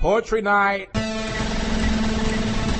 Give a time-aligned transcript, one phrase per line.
[0.00, 0.88] Poetry night.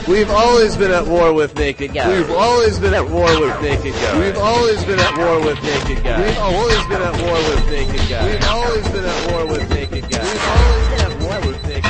[0.08, 2.08] We've always been at war with naked guys.
[2.16, 4.18] We've always been at war with naked guys.
[4.18, 6.24] We've always been at war with naked guys.
[6.24, 8.24] We've always been at war with naked guys.
[8.32, 10.32] We've always been at war with naked guys.
[10.32, 11.82] We've always been at war with naked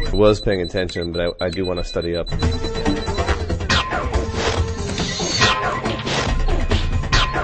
[0.00, 0.12] guys.
[0.12, 2.30] I was paying attention, but I, I do want to study up.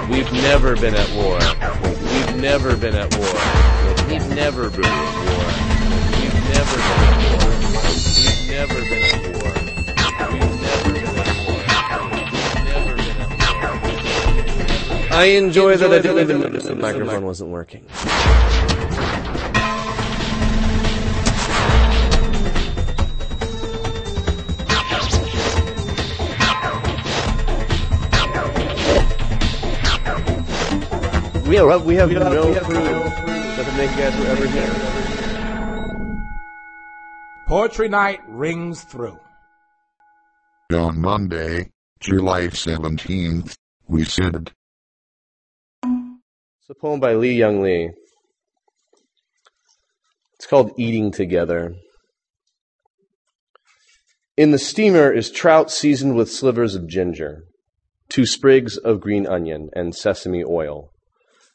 [0.08, 1.38] We've never been at war.
[1.82, 3.51] We've never been at war.
[4.32, 5.44] We've never been at war.
[6.16, 7.52] We've never been at war.
[8.16, 9.52] We've never been at war.
[9.52, 11.60] We've never been at war.
[12.08, 13.76] We've never been at
[15.10, 15.18] war.
[15.18, 17.84] I enjoy that I didn't even notice the microphone wasn't working.
[31.46, 33.21] We have, we have no proof
[33.56, 34.92] that the naked guys were ever here.
[37.46, 39.18] Poetry night rings through.
[40.72, 43.54] On Monday, July 17th,
[43.86, 44.52] we said,
[45.84, 47.90] It's a poem by Li-Young Lee.
[50.34, 51.74] It's called Eating Together.
[54.36, 57.44] In the steamer is trout seasoned with slivers of ginger,
[58.08, 60.91] two sprigs of green onion, and sesame oil.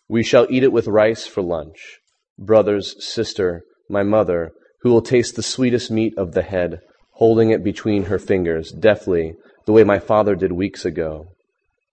[0.09, 1.99] We shall eat it with rice for lunch.
[2.39, 6.79] Brothers, sister, my mother, who will taste the sweetest meat of the head,
[7.15, 9.33] holding it between her fingers, deftly,
[9.65, 11.25] the way my father did weeks ago.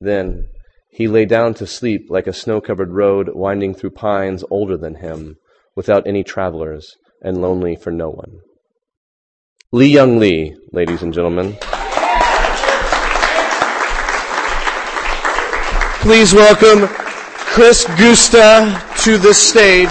[0.00, 0.46] Then
[0.90, 5.36] he lay down to sleep like a snow-covered road winding through pines older than him,
[5.74, 8.38] without any travelers, and lonely for no one.
[9.72, 11.56] Li-Young Lee, ladies and gentlemen.
[16.00, 17.03] Please welcome
[17.54, 19.88] Chris Gusta to the stage.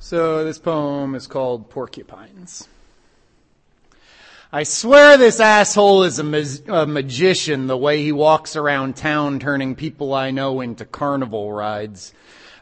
[0.00, 2.68] So this poem is called Porcupines.
[4.50, 9.38] I swear this asshole is a, ma- a magician the way he walks around town
[9.40, 12.14] turning people I know into carnival rides.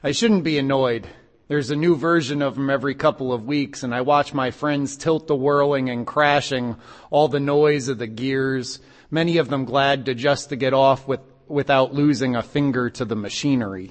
[0.02, 1.06] I shouldn't be annoyed.
[1.50, 4.96] There's a new version of him every couple of weeks and I watch my friends
[4.96, 6.76] tilt the whirling and crashing,
[7.10, 8.78] all the noise of the gears,
[9.10, 11.18] many of them glad to just to get off with,
[11.48, 13.90] without losing a finger to the machinery.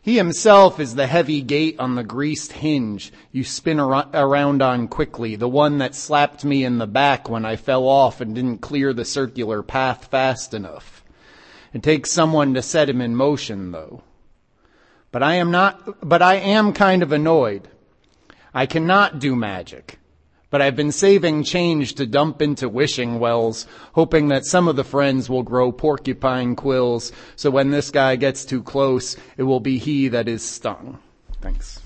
[0.00, 4.88] He himself is the heavy gate on the greased hinge you spin ar- around on
[4.88, 8.62] quickly, the one that slapped me in the back when I fell off and didn't
[8.62, 11.04] clear the circular path fast enough.
[11.74, 14.02] It takes someone to set him in motion though.
[15.14, 17.68] But I am not, but I am kind of annoyed.
[18.52, 20.00] I cannot do magic.
[20.50, 24.82] But I've been saving change to dump into wishing wells, hoping that some of the
[24.82, 29.78] friends will grow porcupine quills, so when this guy gets too close, it will be
[29.78, 30.98] he that is stung.
[31.40, 31.83] Thanks.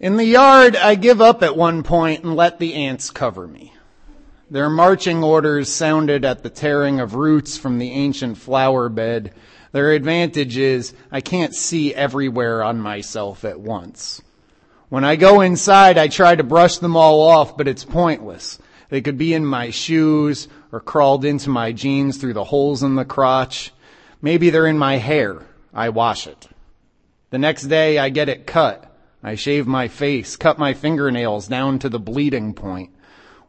[0.00, 3.72] In the yard, I give up at one point and let the ants cover me.
[4.48, 9.34] Their marching orders sounded at the tearing of roots from the ancient flower bed.
[9.72, 14.22] Their advantage is I can't see everywhere on myself at once.
[14.88, 18.60] When I go inside, I try to brush them all off, but it's pointless.
[18.90, 22.94] They could be in my shoes or crawled into my jeans through the holes in
[22.94, 23.72] the crotch.
[24.22, 25.42] Maybe they're in my hair.
[25.74, 26.48] I wash it.
[27.30, 28.87] The next day, I get it cut.
[29.22, 32.90] I shave my face, cut my fingernails down to the bleeding point.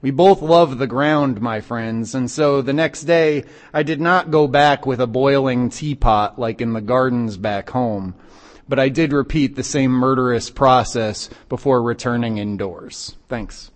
[0.01, 3.43] We both love the ground, my friends, and so the next day
[3.73, 8.15] I did not go back with a boiling teapot like in the gardens back home,
[8.67, 13.17] but I did repeat the same murderous process before returning indoors.
[13.27, 13.71] Thanks.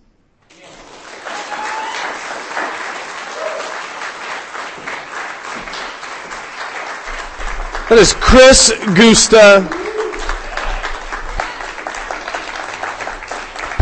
[7.90, 9.83] That is Chris Gusta.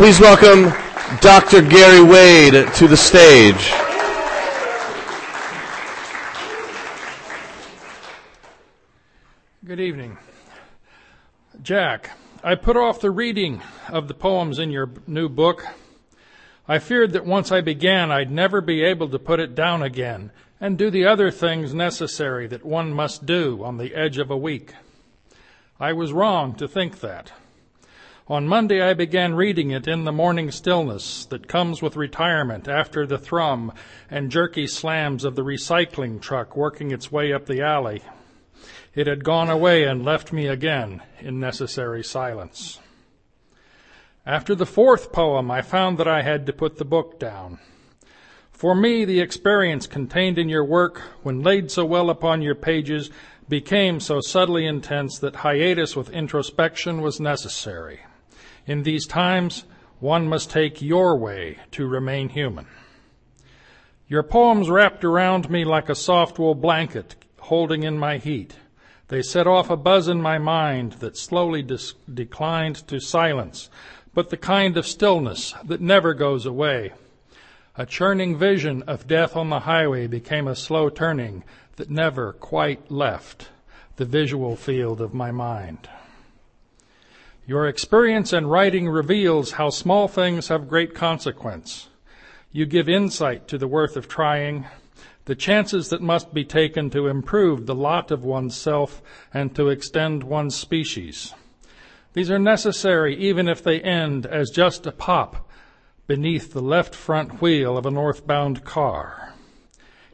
[0.02, 0.64] Please welcome
[1.20, 1.62] Dr.
[1.62, 3.70] Gary Wade to the stage.
[9.64, 10.18] Good evening.
[11.62, 12.10] Jack,
[12.42, 15.64] I put off the reading of the poems in your new book.
[16.66, 20.32] I feared that once I began, I'd never be able to put it down again
[20.60, 24.36] and do the other things necessary that one must do on the edge of a
[24.36, 24.74] week.
[25.78, 27.30] I was wrong to think that.
[28.32, 33.06] On Monday, I began reading it in the morning stillness that comes with retirement after
[33.06, 33.72] the thrum
[34.08, 38.00] and jerky slams of the recycling truck working its way up the alley.
[38.94, 42.80] It had gone away and left me again in necessary silence.
[44.24, 47.58] After the fourth poem, I found that I had to put the book down.
[48.50, 53.10] For me, the experience contained in your work, when laid so well upon your pages,
[53.46, 58.00] became so subtly intense that hiatus with introspection was necessary.
[58.66, 59.64] In these times,
[59.98, 62.66] one must take your way to remain human.
[64.08, 68.56] Your poems wrapped around me like a soft wool blanket holding in my heat.
[69.08, 73.68] They set off a buzz in my mind that slowly dis- declined to silence,
[74.14, 76.92] but the kind of stillness that never goes away.
[77.76, 81.42] A churning vision of death on the highway became a slow turning
[81.76, 83.48] that never quite left
[83.96, 85.88] the visual field of my mind.
[87.44, 91.88] Your experience in writing reveals how small things have great consequence.
[92.52, 94.66] You give insight to the worth of trying,
[95.24, 99.02] the chances that must be taken to improve the lot of oneself
[99.34, 101.34] and to extend one's species.
[102.12, 105.48] These are necessary even if they end as just a pop
[106.06, 109.34] beneath the left front wheel of a northbound car.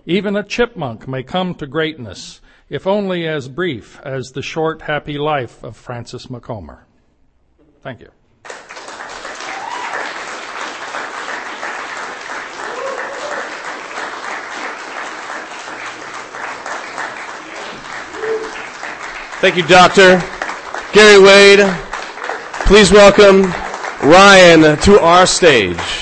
[0.06, 2.40] Even a chipmunk may come to greatness,
[2.70, 6.86] if only as brief as the short, happy life of Francis Macomber.
[7.88, 8.10] Thank you.
[19.40, 20.22] Thank you, Doctor.
[20.92, 21.60] Gary Wade,
[22.66, 23.44] please welcome
[24.06, 25.97] Ryan to our stage.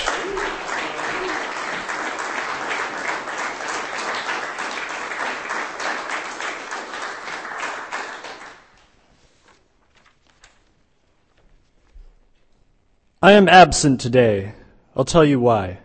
[13.23, 14.53] I am absent today.
[14.95, 15.79] I'll tell you why.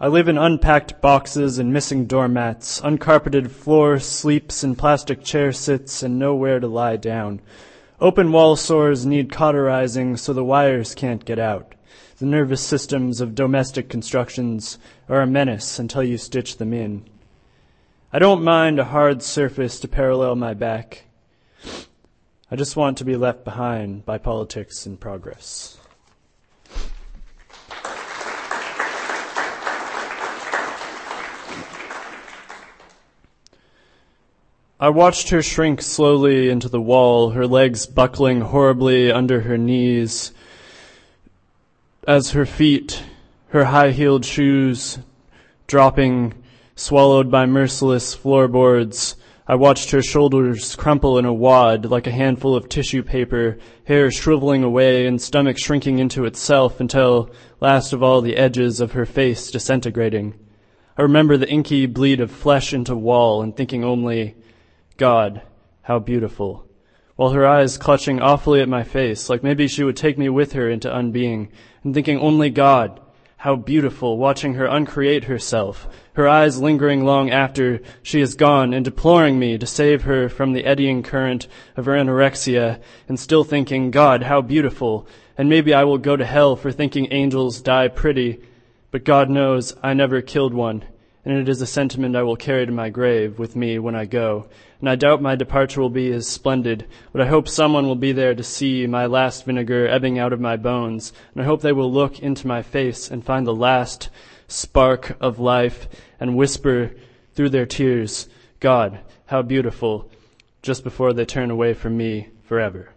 [0.00, 6.02] I live in unpacked boxes and missing doormats, uncarpeted floor sleeps and plastic chair sits,
[6.02, 7.40] and nowhere to lie down.
[8.00, 11.76] Open wall sores need cauterizing so the wires can't get out.
[12.18, 14.78] The nervous systems of domestic constructions
[15.08, 17.04] are a menace until you stitch them in.
[18.12, 21.04] I don't mind a hard surface to parallel my back.
[22.50, 25.77] I just want to be left behind by politics and progress.
[34.80, 40.32] I watched her shrink slowly into the wall, her legs buckling horribly under her knees,
[42.06, 43.02] as her feet,
[43.48, 45.00] her high heeled shoes,
[45.66, 46.32] dropping,
[46.76, 49.16] swallowed by merciless floorboards.
[49.48, 54.12] I watched her shoulders crumple in a wad like a handful of tissue paper, hair
[54.12, 57.30] shriveling away and stomach shrinking into itself until,
[57.60, 60.34] last of all, the edges of her face disintegrating.
[60.96, 64.36] I remember the inky bleed of flesh into wall and thinking only,
[64.98, 65.42] God,
[65.82, 66.66] how beautiful.
[67.14, 70.54] While her eyes clutching awfully at my face, like maybe she would take me with
[70.54, 71.50] her into unbeing,
[71.84, 73.00] and thinking only God,
[73.36, 78.84] how beautiful, watching her uncreate herself, her eyes lingering long after she is gone and
[78.84, 81.46] deploring me to save her from the eddying current
[81.76, 85.06] of her anorexia, and still thinking, God, how beautiful,
[85.36, 88.40] and maybe I will go to hell for thinking angels die pretty,
[88.90, 90.82] but God knows I never killed one,
[91.24, 94.04] and it is a sentiment I will carry to my grave with me when I
[94.04, 94.48] go,
[94.80, 98.12] and I doubt my departure will be as splendid, but I hope someone will be
[98.12, 101.72] there to see my last vinegar ebbing out of my bones, and I hope they
[101.72, 104.08] will look into my face and find the last
[104.46, 105.88] spark of life
[106.20, 106.92] and whisper
[107.34, 108.28] through their tears,
[108.60, 110.10] God, how beautiful,
[110.62, 112.90] just before they turn away from me forever.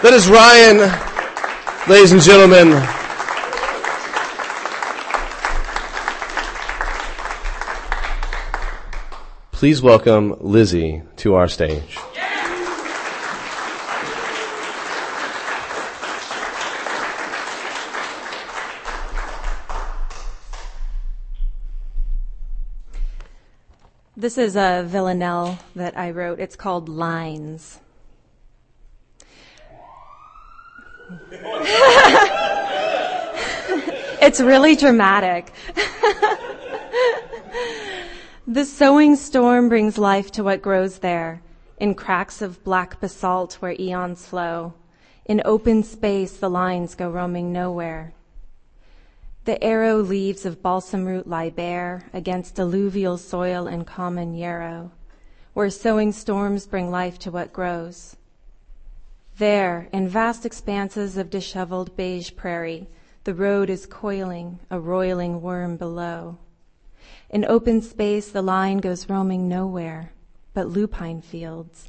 [0.00, 0.78] That is Ryan,
[1.90, 2.80] ladies and gentlemen.
[9.50, 11.98] Please welcome Lizzie to our stage.
[24.16, 26.38] This is a villanelle that I wrote.
[26.38, 27.80] It's called Lines.
[34.28, 35.50] It's really dramatic.
[38.46, 41.40] the sowing storm brings life to what grows there,
[41.78, 44.74] in cracks of black basalt where eons flow.
[45.24, 48.12] In open space, the lines go roaming nowhere.
[49.46, 54.90] The arrow leaves of balsam root lie bare against alluvial soil and common yarrow,
[55.54, 58.14] where sowing storms bring life to what grows.
[59.38, 62.88] There, in vast expanses of disheveled beige prairie,
[63.24, 66.38] the road is coiling, a roiling worm below.
[67.30, 70.12] In open space, the line goes roaming nowhere
[70.58, 71.88] but lupine fields,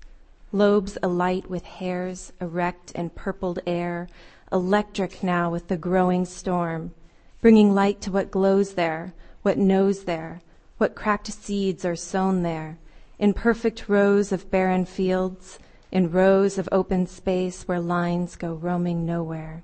[0.51, 4.07] lobes alight with hairs, erect and purpled air,
[4.51, 6.93] electric now with the growing storm,
[7.41, 10.39] bringing light to what glows there, what knows there,
[10.77, 12.77] what cracked seeds are sown there,
[13.17, 15.57] in perfect rows of barren fields,
[15.91, 19.63] in rows of open space where lines go roaming nowhere.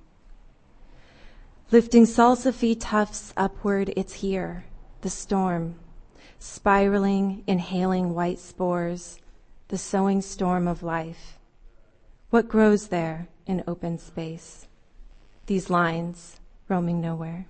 [1.72, 4.66] Lifting salsify tufts upward, it's here,
[5.02, 5.80] the storm,
[6.38, 9.18] spiraling, inhaling white spores,
[9.70, 11.40] the sowing storm of life.
[12.30, 14.68] What grows there in open space?
[15.48, 17.48] These lines roaming nowhere.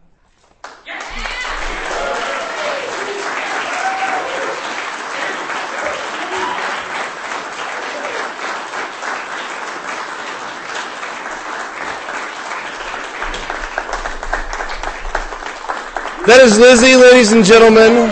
[16.28, 18.10] That is Lizzie, ladies and gentlemen.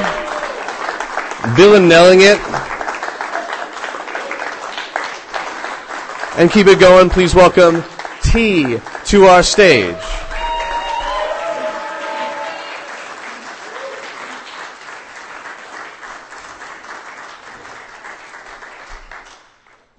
[1.56, 2.38] Bill and nailing it.
[6.38, 7.10] And keep it going.
[7.10, 7.84] Please welcome
[8.22, 9.96] T to our stage.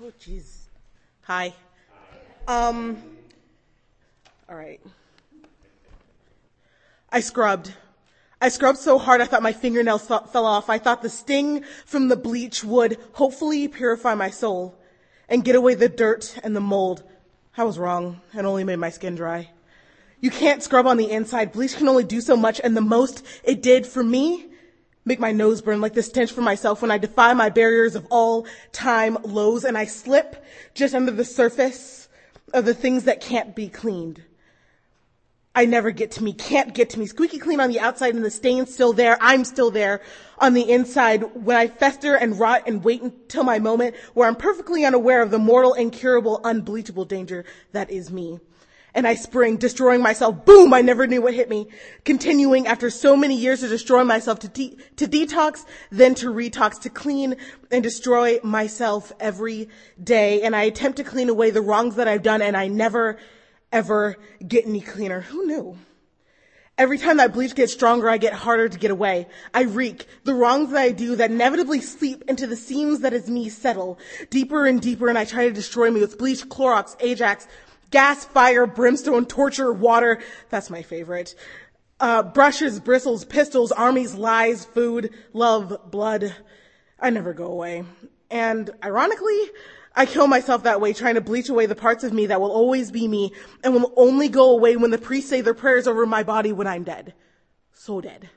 [0.00, 0.68] Oh, jeez.
[1.22, 1.52] Hi.
[2.46, 3.02] Um.
[4.48, 4.80] All right.
[7.10, 7.74] I scrubbed.
[8.44, 10.68] I scrubbed so hard I thought my fingernails fell off.
[10.68, 14.78] I thought the sting from the bleach would hopefully purify my soul
[15.30, 17.02] and get away the dirt and the mold.
[17.56, 18.20] I was wrong.
[18.34, 19.48] It only made my skin dry.
[20.20, 21.52] You can't scrub on the inside.
[21.52, 24.44] Bleach can only do so much and the most it did for me
[25.06, 28.06] make my nose burn like the stench for myself when I defy my barriers of
[28.10, 32.10] all time lows and I slip just under the surface
[32.52, 34.22] of the things that can't be cleaned.
[35.54, 37.06] I never get to me, can't get to me.
[37.06, 39.16] Squeaky clean on the outside and the stain's still there.
[39.20, 40.00] I'm still there
[40.38, 44.34] on the inside when I fester and rot and wait until my moment where I'm
[44.34, 48.40] perfectly unaware of the mortal, incurable, unbleachable danger that is me.
[48.96, 50.44] And I spring, destroying myself.
[50.44, 50.72] Boom!
[50.72, 51.66] I never knew what hit me.
[52.04, 56.80] Continuing after so many years to destroy myself, to, de- to detox, then to retox,
[56.82, 57.34] to clean
[57.72, 59.68] and destroy myself every
[60.02, 60.42] day.
[60.42, 63.18] And I attempt to clean away the wrongs that I've done and I never,
[63.74, 64.16] ever
[64.46, 65.20] get any cleaner.
[65.20, 65.76] Who knew?
[66.78, 69.28] Every time that bleach gets stronger, I get harder to get away.
[69.52, 70.06] I reek.
[70.24, 73.98] The wrongs that I do that inevitably seep into the seams that is me settle
[74.30, 77.46] deeper and deeper and I try to destroy me with bleach, Clorox, Ajax,
[77.90, 80.20] gas, fire, brimstone, torture, water.
[80.50, 81.34] That's my favorite.
[82.00, 86.34] Uh, brushes, bristles, pistols, armies, lies, food, love, blood.
[86.98, 87.84] I never go away.
[88.30, 89.38] And ironically,
[89.96, 92.50] I kill myself that way, trying to bleach away the parts of me that will
[92.50, 93.32] always be me
[93.62, 96.66] and will only go away when the priests say their prayers over my body when
[96.66, 97.14] I'm dead.
[97.72, 98.28] So dead.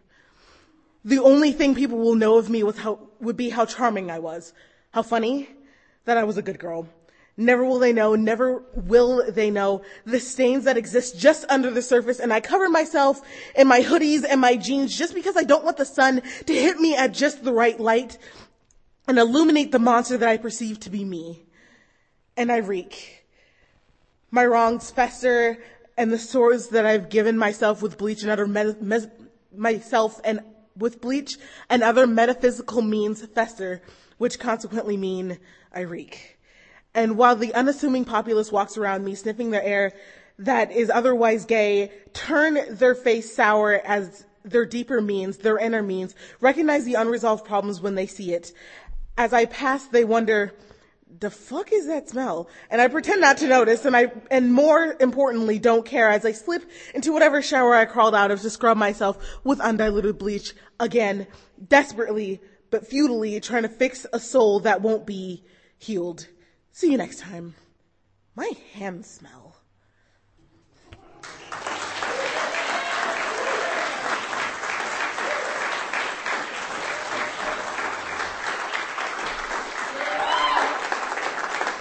[1.03, 4.53] The only thing people will know of me how, would be how charming I was.
[4.91, 5.49] How funny
[6.05, 6.87] that I was a good girl.
[7.37, 11.83] Never will they know, never will they know the stains that exist just under the
[11.83, 13.21] surface and I cover myself
[13.55, 16.79] in my hoodies and my jeans just because I don't want the sun to hit
[16.79, 18.17] me at just the right light
[19.07, 21.46] and illuminate the monster that I perceive to be me.
[22.37, 23.25] And I reek.
[24.29, 25.57] My wrongs fester
[25.97, 29.07] and the sores that I've given myself with bleach and other me- mes-
[29.55, 30.41] myself and
[30.77, 31.37] with bleach
[31.69, 33.81] and other metaphysical means fester,
[34.19, 35.39] which consequently mean
[35.73, 36.37] I reek.
[36.93, 39.93] And while the unassuming populace walks around me sniffing the air
[40.39, 46.13] that is otherwise gay, turn their face sour as their deeper means, their inner means,
[46.39, 48.53] recognize the unresolved problems when they see it.
[49.17, 50.53] As I pass, they wonder,
[51.19, 52.49] the fuck is that smell?
[52.69, 56.31] And I pretend not to notice and I, and more importantly, don't care as I
[56.31, 61.27] slip into whatever shower I crawled out of to scrub myself with undiluted bleach again,
[61.65, 65.43] desperately, but futilely trying to fix a soul that won't be
[65.77, 66.27] healed.
[66.71, 67.55] See you next time.
[68.35, 69.46] My hands smell.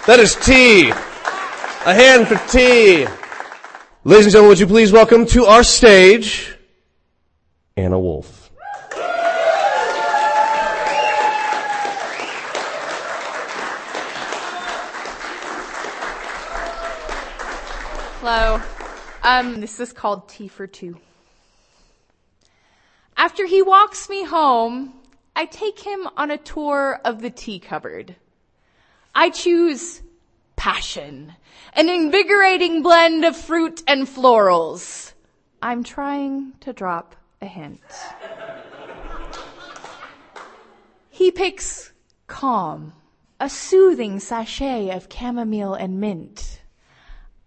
[0.07, 0.89] That is T.
[0.89, 3.05] A hand for T.
[4.05, 6.55] Ladies and gentlemen, would you please welcome to our stage
[7.75, 8.49] Anna Wolf.
[18.21, 18.61] Hello.
[19.23, 20.95] Um, this is called Tea for Two.
[23.17, 24.93] After he walks me home,
[25.35, 28.15] I take him on a tour of the tea cupboard.
[29.17, 30.03] I choose
[30.57, 31.33] passion.
[31.73, 35.13] An invigorating blend of fruit and florals.
[35.59, 37.81] I'm trying to drop a hint.
[41.09, 41.93] He picks
[42.27, 42.93] calm,
[43.39, 46.61] a soothing sachet of chamomile and mint.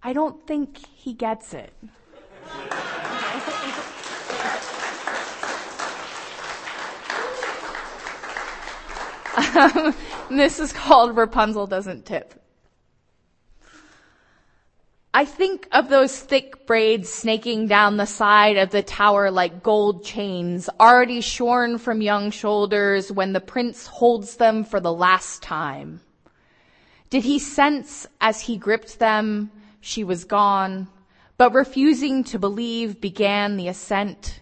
[0.02, 1.72] I don't think he gets it.
[9.56, 9.94] Um,
[10.38, 12.34] this is called Rapunzel Doesn't Tip.
[15.12, 20.04] I think of those thick braids snaking down the side of the tower like gold
[20.04, 26.00] chains, already shorn from young shoulders when the prince holds them for the last time.
[27.10, 30.88] Did he sense as he gripped them she was gone,
[31.37, 34.40] but refusing to believe began the ascent?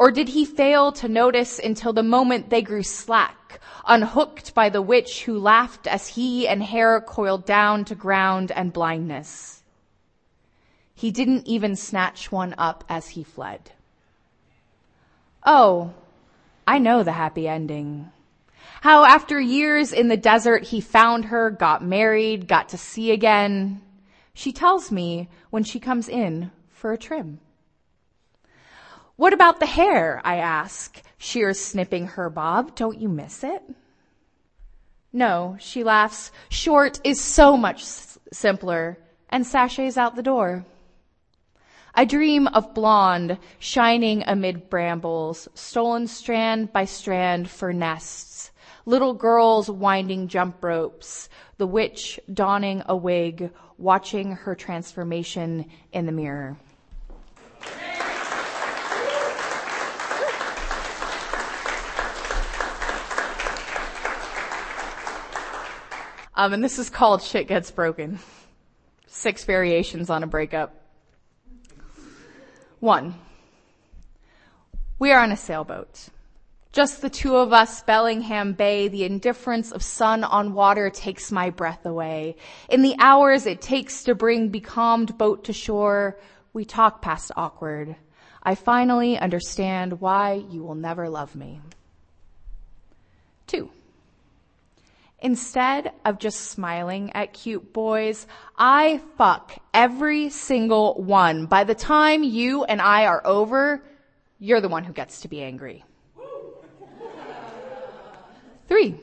[0.00, 4.80] Or did he fail to notice until the moment they grew slack, unhooked by the
[4.80, 9.62] witch who laughed as he and hair coiled down to ground and blindness?
[10.94, 13.72] He didn't even snatch one up as he fled.
[15.44, 15.92] Oh,
[16.66, 18.10] I know the happy ending.
[18.80, 23.82] How after years in the desert he found her, got married, got to see again.
[24.32, 27.40] She tells me when she comes in for a trim.
[29.20, 30.22] What about the hair?
[30.24, 32.74] I ask, Shears snipping her bob.
[32.74, 33.62] Don't you miss it?
[35.12, 36.32] No, she laughs.
[36.48, 38.96] Short is so much s- simpler
[39.28, 40.64] and sachets out the door.
[41.94, 48.52] I dream of blonde shining amid brambles, stolen strand by strand for nests,
[48.86, 56.12] little girls winding jump ropes, the witch donning a wig, watching her transformation in the
[56.12, 56.56] mirror.
[66.40, 68.18] Um, and this is called Shit Gets Broken.
[69.06, 70.74] Six variations on a breakup.
[72.78, 73.14] One.
[74.98, 76.08] We are on a sailboat.
[76.72, 81.50] Just the two of us, Bellingham Bay, the indifference of sun on water takes my
[81.50, 82.36] breath away.
[82.70, 86.18] In the hours it takes to bring becalmed boat to shore,
[86.54, 87.96] we talk past awkward.
[88.42, 91.60] I finally understand why you will never love me.
[93.46, 93.70] Two.
[95.22, 101.46] Instead of just smiling at cute boys, I fuck every single one.
[101.46, 103.84] By the time you and I are over,
[104.38, 105.84] you're the one who gets to be angry.
[108.66, 108.98] Three.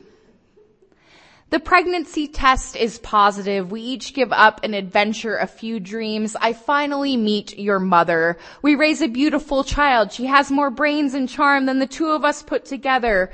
[1.49, 3.71] The pregnancy test is positive.
[3.71, 6.35] We each give up an adventure, a few dreams.
[6.41, 8.37] I finally meet your mother.
[8.61, 10.11] We raise a beautiful child.
[10.11, 13.31] She has more brains and charm than the two of us put together.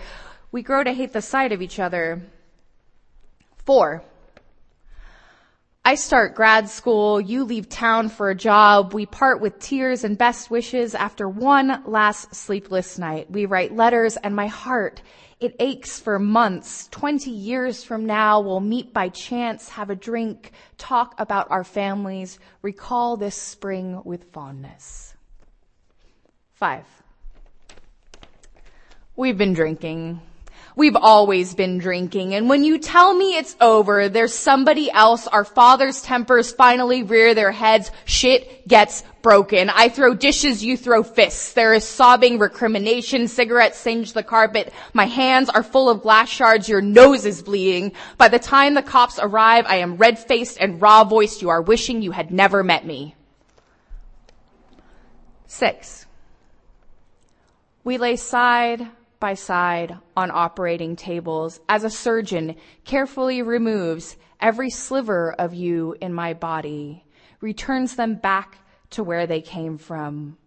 [0.52, 2.22] We grow to hate the sight of each other.
[3.66, 4.04] Four.
[5.86, 10.18] I start grad school, you leave town for a job, we part with tears and
[10.18, 13.30] best wishes after one last sleepless night.
[13.30, 15.02] We write letters and my heart,
[15.42, 16.88] it aches for months.
[16.88, 22.40] Twenty years from now, we'll meet by chance, have a drink, talk about our families,
[22.62, 25.16] recall this spring with fondness.
[26.54, 26.86] Five.
[29.18, 30.22] We've been drinking.
[30.76, 35.46] We've always been drinking, and when you tell me it's over, there's somebody else, our
[35.46, 39.70] father's tempers finally rear their heads, shit gets broken.
[39.70, 41.54] I throw dishes, you throw fists.
[41.54, 44.74] There is sobbing, recrimination, cigarettes singe the carpet.
[44.94, 47.92] My hands are full of glass shards, your nose is bleeding.
[48.18, 51.44] By the time the cops arrive, I am red-faced and raw-voiced.
[51.44, 53.16] You are wishing you had never met me.
[55.46, 56.08] Six.
[57.84, 58.88] We lay side
[59.24, 66.14] by side on operating tables as a surgeon carefully removes every sliver of you in
[66.14, 67.06] my body,
[67.40, 68.58] returns them back
[68.90, 70.38] to where they came from.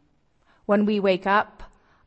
[0.67, 1.63] When we wake up,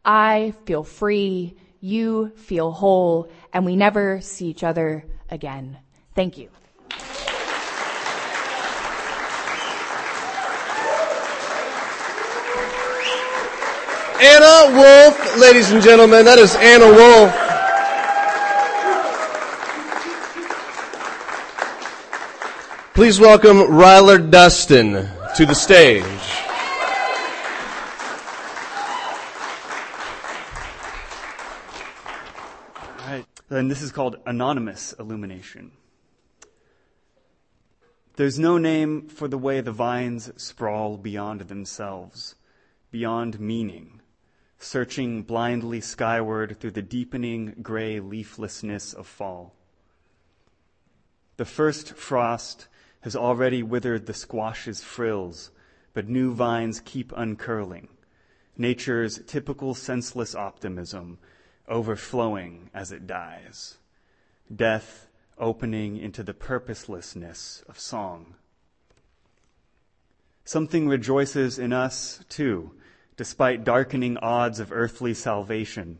[0.05, 5.79] I feel free, you feel whole, and we never see each other again.
[6.13, 6.49] Thank you.
[14.21, 17.33] Anna Wolf, ladies and gentlemen, that is Anna Wolf.
[22.93, 26.03] Please welcome Ryler Dustin to the stage.
[32.75, 33.25] All right.
[33.47, 35.71] Then this is called anonymous illumination.
[38.17, 42.35] There's no name for the way the vines sprawl beyond themselves,
[42.91, 44.01] beyond meaning,
[44.59, 49.55] searching blindly skyward through the deepening gray leaflessness of fall.
[51.37, 52.67] The first frost
[53.01, 55.51] has already withered the squash's frills,
[55.93, 57.87] but new vines keep uncurling.
[58.57, 61.17] Nature's typical senseless optimism
[61.69, 63.77] overflowing as it dies.
[64.53, 68.35] Death opening into the purposelessness of song.
[70.43, 72.71] Something rejoices in us, too,
[73.19, 75.99] despite darkening odds of earthly salvation,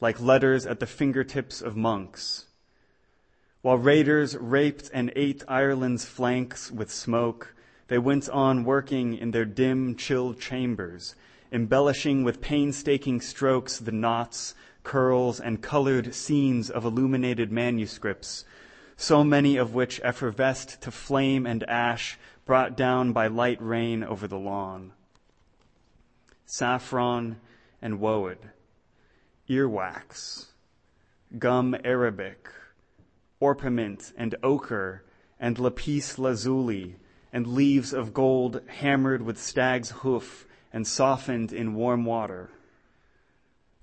[0.00, 2.46] like letters at the fingertips of monks.
[3.62, 7.56] While raiders raped and ate Ireland's flanks with smoke,
[7.88, 11.16] they went on working in their dim, chill chambers,
[11.50, 18.44] embellishing with painstaking strokes the knots, curls, and colored scenes of illuminated manuscripts,
[18.96, 24.28] so many of which effervesced to flame and ash brought down by light rain over
[24.28, 24.92] the lawn.
[26.44, 27.40] Saffron
[27.80, 28.38] and woad,
[29.48, 30.46] earwax,
[31.38, 32.48] gum arabic,
[33.40, 35.04] orpiment and ochre
[35.40, 36.96] and lapis lazuli
[37.32, 42.50] and leaves of gold hammered with stag's hoof and softened in warm water.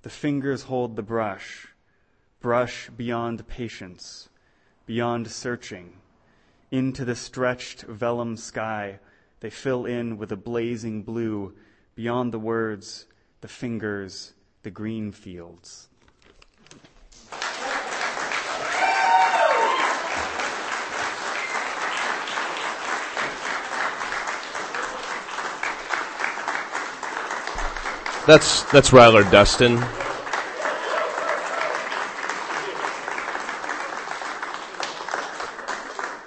[0.02, 1.68] The fingers hold the brush,
[2.40, 4.28] brush beyond patience,
[4.86, 5.98] beyond searching.
[6.70, 9.00] Into the stretched vellum sky,
[9.40, 11.54] they fill in with a blazing blue,
[11.94, 13.06] beyond the words,
[13.40, 15.88] the fingers, the green fields.
[28.26, 29.82] That's that's Ryler Dustin.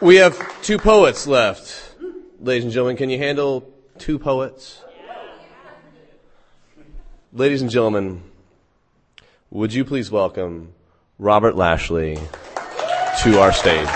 [0.01, 1.95] We have two poets left.
[2.41, 4.81] Ladies and gentlemen, can you handle two poets?
[7.35, 8.21] Ladies and gentlemen,
[9.49, 10.71] would you please welcome
[11.17, 12.13] Robert Lashley
[13.23, 13.87] to our stage?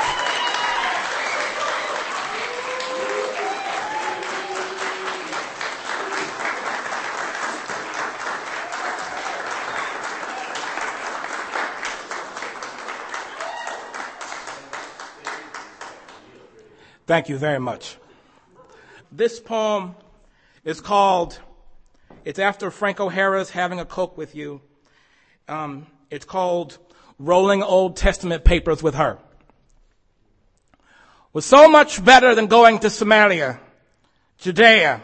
[17.06, 17.98] Thank you very much.
[19.12, 19.96] This poem
[20.64, 21.40] is called,
[22.28, 24.60] it's after Frank O'Hara's Having a Coke with You.
[25.48, 26.78] Um, it's called
[27.18, 29.18] Rolling Old Testament Papers with Her.
[31.32, 33.62] Was so much better than going to Samaria,
[34.40, 35.04] Judea,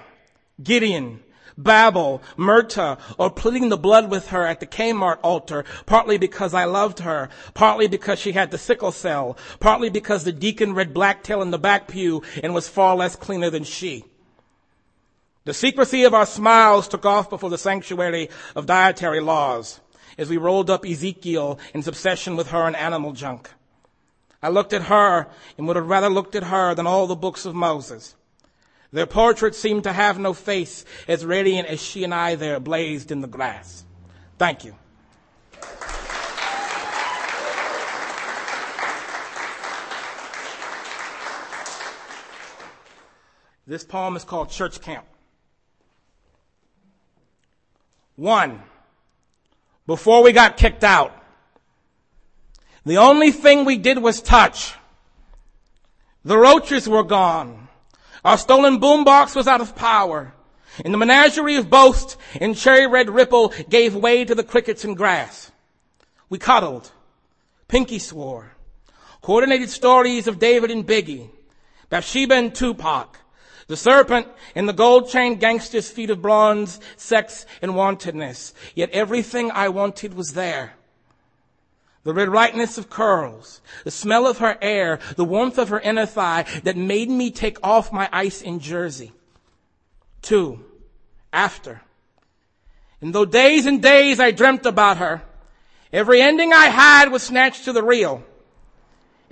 [0.61, 1.21] Gideon,
[1.57, 6.65] Babel, Myrta, or pleading the blood with her at the Kmart altar, partly because I
[6.65, 11.41] loved her, partly because she had the sickle cell, partly because the deacon read Blacktail
[11.41, 14.03] in the back pew and was far less cleaner than she.
[15.45, 19.81] The secrecy of our smiles took off before the sanctuary of dietary laws
[20.17, 23.49] as we rolled up Ezekiel in obsession with her and animal junk.
[24.41, 25.27] I looked at her
[25.57, 28.15] and would have rather looked at her than all the books of Moses.
[28.93, 33.11] Their portraits seemed to have no face, as radiant as she and I there blazed
[33.11, 33.83] in the grass.
[34.37, 34.75] Thank you.
[43.65, 45.05] This poem is called Church Camp.
[48.15, 48.61] One,
[49.87, 51.13] before we got kicked out,
[52.85, 54.73] the only thing we did was touch.
[56.25, 57.67] The roaches were gone.
[58.23, 60.33] Our stolen boombox was out of power.
[60.83, 64.97] And the menagerie of boast and cherry red ripple gave way to the crickets and
[64.97, 65.51] grass.
[66.29, 66.91] We cuddled.
[67.67, 68.53] Pinky swore.
[69.21, 71.29] Coordinated stories of David and Biggie.
[71.89, 73.19] Bathsheba and Tupac.
[73.67, 78.53] The serpent and the gold chain gangster's feet of bronze, sex and wantedness.
[78.75, 80.73] Yet everything I wanted was there
[82.03, 86.05] the red rightness of curls, the smell of her air, the warmth of her inner
[86.05, 89.13] thigh that made me take off my ice in jersey.
[90.21, 90.63] Two,
[91.31, 91.81] after.
[92.99, 95.21] And though days and days I dreamt about her,
[95.91, 98.23] every ending I had was snatched to the real.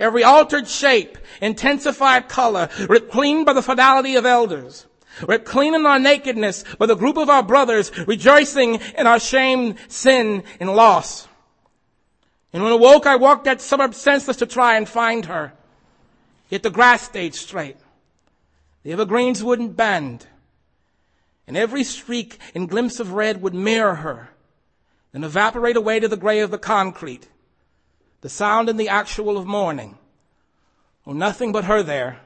[0.02, 2.68] Every altered shape, intensified color,
[3.08, 4.86] clean by the fidelity of elders.
[5.28, 9.76] Ripped clean in our nakedness by the group of our brothers rejoicing in our shame,
[9.86, 11.28] sin, and loss.
[12.52, 15.52] And when I woke, I walked that suburb senseless to try and find her.
[16.48, 17.76] Yet the grass stayed straight.
[18.82, 20.26] The evergreens wouldn't bend.
[21.46, 24.30] And every streak and glimpse of red would mirror her,
[25.12, 27.28] then evaporate away to the gray of the concrete
[28.22, 29.98] the sound and the actual of mourning,
[31.04, 32.20] or nothing but her there,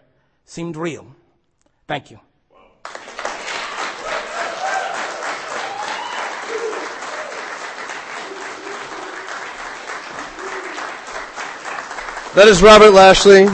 [0.45, 1.17] seemed real.
[1.89, 2.21] Thank you.
[12.35, 13.47] That is Robert Lashley.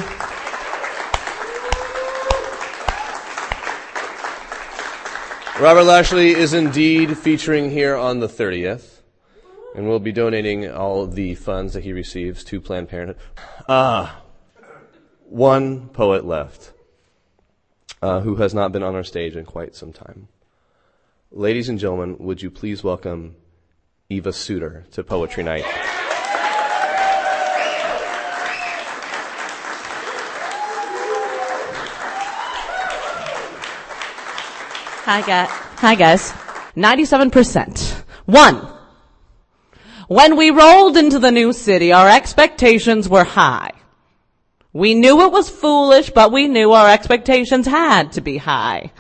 [5.61, 8.92] Robert Lashley is indeed featuring here on the 30th
[9.75, 13.19] and we'll be donating all the funds that he receives to Planned Parenthood.
[13.69, 14.23] Ah,
[15.25, 16.73] one poet left,
[18.03, 20.29] uh, who has not been on our stage in quite some time.
[21.31, 23.37] Ladies and gentlemen, would you please welcome
[24.11, 25.65] Eva Suter to Poetry Night?
[35.05, 35.49] Hi, guys.
[35.51, 36.33] Hi, guys.
[36.77, 38.05] 97%.
[38.27, 38.82] One.
[40.09, 43.73] When we rolled into the new city, our expectations were high.
[44.73, 48.93] We knew it was foolish, but we knew our expectations had to be high.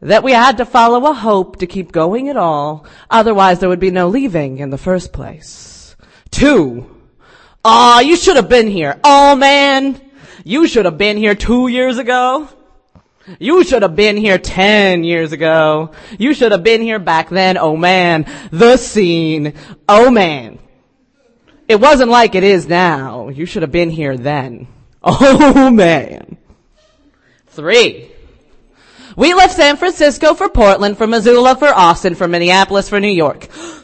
[0.00, 3.80] That we had to follow a hope to keep going at all, otherwise there would
[3.80, 5.96] be no leaving in the first place.
[6.30, 6.86] Two.
[7.64, 8.98] Aw, you should have been here.
[9.04, 10.00] Oh man,
[10.44, 12.48] you should have been here two years ago.
[13.38, 15.92] You should have been here 10 years ago.
[16.18, 17.56] You should have been here back then.
[17.56, 19.54] Oh man, the scene.
[19.88, 20.58] Oh man.
[21.68, 23.28] It wasn't like it is now.
[23.28, 24.68] You should have been here then.
[25.04, 26.36] Oh man.
[27.48, 28.10] Three.
[29.16, 33.48] We left San Francisco for Portland, for Missoula, for Austin, for Minneapolis, for New York.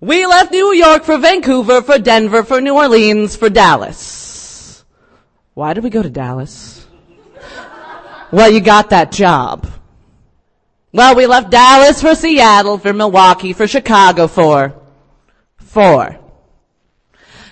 [0.00, 4.84] We left New York for Vancouver, for Denver, for New Orleans, for Dallas.
[5.54, 6.81] Why did we go to Dallas?
[8.32, 9.66] Well, you got that job.
[10.90, 14.74] Well, we left Dallas for Seattle, for Milwaukee, for Chicago, for
[15.58, 16.18] four.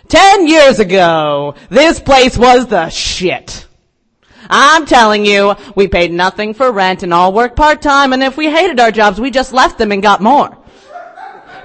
[0.08, 3.66] Ten years ago, this place was the shit.
[4.48, 8.50] I'm telling you, we paid nothing for rent and all worked part-time and if we
[8.50, 10.56] hated our jobs, we just left them and got more.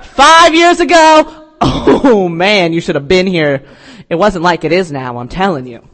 [0.02, 3.66] Five years ago, oh man, you should have been here.
[4.10, 5.88] It wasn't like it is now, I'm telling you.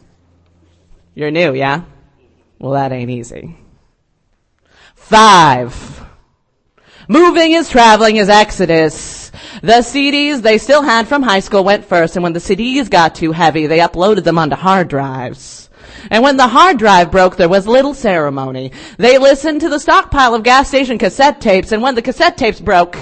[1.15, 1.83] You're new, yeah?
[2.61, 3.57] Well, that ain't easy.
[4.93, 6.05] Five.
[7.07, 9.31] Moving is traveling is exodus.
[9.63, 13.15] The CDs they still had from high school went first, and when the CDs got
[13.15, 15.71] too heavy, they uploaded them onto hard drives.
[16.11, 18.73] And when the hard drive broke, there was little ceremony.
[18.97, 22.61] They listened to the stockpile of gas station cassette tapes, and when the cassette tapes
[22.61, 22.95] broke,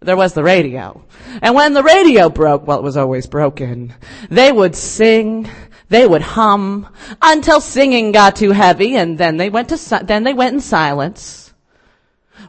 [0.00, 1.04] there was the radio.
[1.42, 3.94] And when the radio broke, well, it was always broken,
[4.30, 5.50] they would sing,
[5.88, 6.88] they would hum,
[7.22, 10.60] until singing got too heavy, and then they went to, si- then they went in
[10.60, 11.46] silence.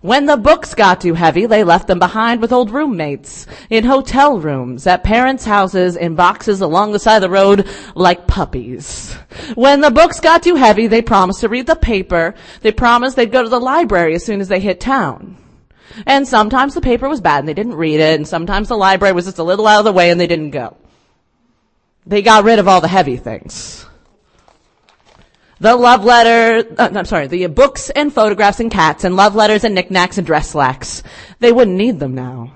[0.01, 4.39] When the books got too heavy, they left them behind with old roommates, in hotel
[4.39, 9.13] rooms, at parents' houses, in boxes along the side of the road, like puppies.
[9.55, 12.35] When the books got too heavy, they promised to read the paper.
[12.61, 15.37] They promised they'd go to the library as soon as they hit town.
[16.05, 19.13] And sometimes the paper was bad and they didn't read it, and sometimes the library
[19.13, 20.77] was just a little out of the way and they didn't go.
[22.07, 23.85] They got rid of all the heavy things.
[25.59, 29.63] The love letter, uh, I'm sorry, the books and photographs and cats and love letters
[29.63, 31.03] and knickknacks and dress slacks.
[31.39, 32.53] They wouldn't need them now.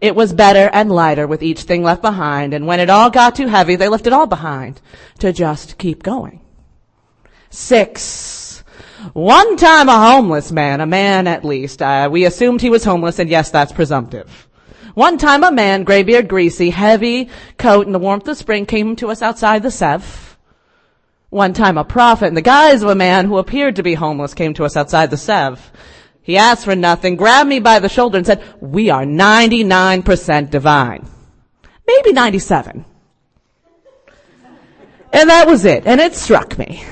[0.00, 3.34] It was better and lighter with each thing left behind, and when it all got
[3.34, 4.80] too heavy, they left it all behind
[5.18, 6.40] to just keep going.
[7.50, 8.64] Six.
[9.12, 13.18] One time a homeless man, a man at least, uh, we assumed he was homeless,
[13.18, 14.43] and yes, that's presumptive.
[14.94, 17.28] One time a man, graybeard, greasy, heavy
[17.58, 20.38] coat in the warmth of spring came to us outside the Sev.
[21.30, 24.34] One time a prophet in the guise of a man who appeared to be homeless
[24.34, 25.72] came to us outside the Sev.
[26.22, 31.06] He asked for nothing, grabbed me by the shoulder and said, we are 99% divine.
[31.86, 32.84] Maybe 97.
[35.12, 35.86] And that was it.
[35.86, 36.84] And it struck me.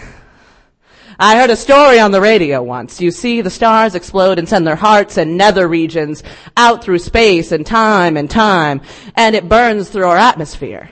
[1.25, 3.01] I heard a story on the radio once.
[3.01, 6.25] You see the stars explode and send their hearts and nether regions
[6.57, 8.81] out through space and time and time,
[9.15, 10.91] and it burns through our atmosphere,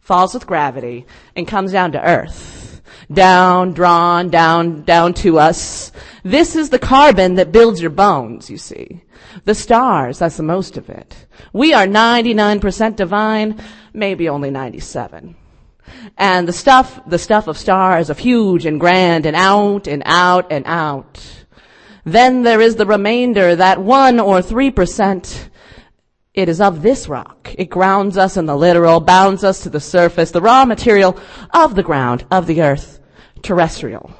[0.00, 2.82] falls with gravity, and comes down to Earth.
[3.12, 5.92] Down, drawn, down, down to us.
[6.24, 9.04] This is the carbon that builds your bones, you see.
[9.44, 11.26] The stars, that's the most of it.
[11.52, 13.62] We are 99% divine,
[13.94, 15.36] maybe only 97.
[16.16, 20.50] And the stuff, the stuff of stars of huge and grand and out and out
[20.50, 21.44] and out.
[22.04, 25.48] Then there is the remainder, that one or three percent.
[26.34, 27.54] It is of this rock.
[27.58, 31.18] It grounds us in the literal, bounds us to the surface, the raw material
[31.50, 33.00] of the ground, of the earth,
[33.42, 34.10] terrestrial.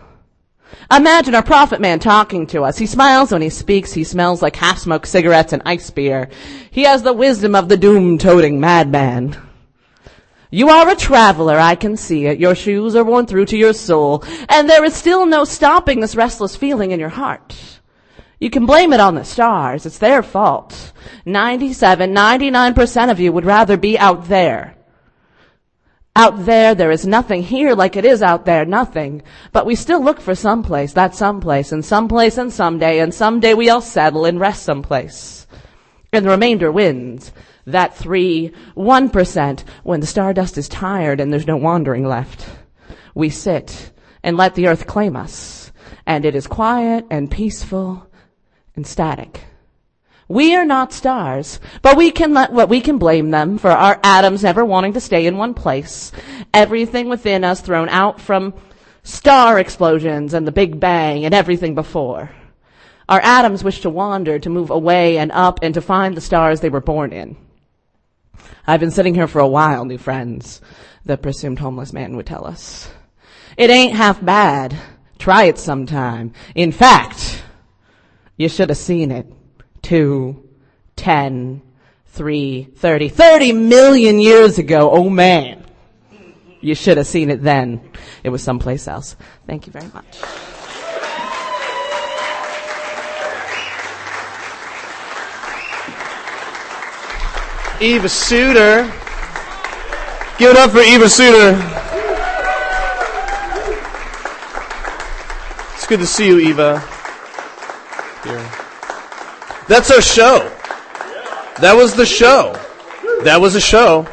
[0.90, 2.77] Imagine our prophet man talking to us.
[2.77, 3.94] He smiles when he speaks.
[3.94, 6.29] He smells like half-smoked cigarettes and ice beer.
[6.70, 9.37] He has the wisdom of the doom-toting madman.
[10.54, 12.38] You are a traveler, I can see it.
[12.38, 16.14] Your shoes are worn through to your soul, and there is still no stopping this
[16.14, 17.56] restless feeling in your heart.
[18.38, 19.86] You can blame it on the stars.
[19.86, 20.92] It's their fault.
[21.24, 24.76] 97, 99% of you would rather be out there.
[26.14, 29.22] Out there, there is nothing here like it is out there, nothing.
[29.52, 33.70] But we still look for someplace, that someplace, and someplace and someday, and someday we
[33.70, 35.46] all settle and rest someplace.
[36.12, 37.32] And the remainder wins.
[37.66, 42.48] That three, one percent, when the stardust is tired and there's no wandering left.
[43.14, 45.72] We sit and let the earth claim us.
[46.07, 48.07] And it is quiet and peaceful
[48.75, 49.44] and static.
[50.29, 54.01] We are not stars, but we can let what we can blame them for our
[54.03, 56.11] atoms never wanting to stay in one place.
[56.55, 58.55] Everything within us thrown out from
[59.03, 62.31] star explosions and the Big Bang and everything before.
[63.09, 66.61] Our atoms wish to wander, to move away and up and to find the stars
[66.61, 67.37] they were born in.
[68.66, 70.61] I've been sitting here for a while, new friends,
[71.05, 72.90] the presumed homeless man would tell us.
[73.57, 74.77] It ain't half bad.
[75.18, 76.33] Try it sometime.
[76.55, 77.42] In fact,
[78.37, 79.27] you should have seen it
[79.83, 80.49] two,
[80.97, 81.62] ten,
[82.07, 84.90] three, thirty, thirty million years ago.
[84.90, 85.64] Oh man.
[86.61, 87.81] You should have seen it then.
[88.23, 89.16] It was someplace else.
[89.47, 90.21] Thank you very much.
[97.83, 98.85] Eva Suter.
[100.38, 101.51] Give it up for Eva Suter.
[105.75, 106.79] It's good to see you, Eva.
[108.23, 108.51] Here.
[109.66, 110.49] That's our show.
[111.59, 112.53] That was the show.
[113.25, 114.07] That was a show.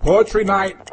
[0.00, 0.91] Poetry night